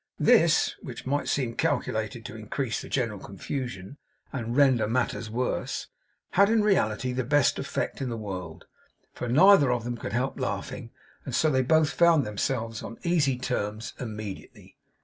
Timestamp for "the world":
8.09-8.65